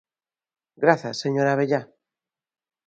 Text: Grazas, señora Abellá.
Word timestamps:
Grazas, 0.83 1.17
señora 1.23 1.51
Abellá. 1.53 1.81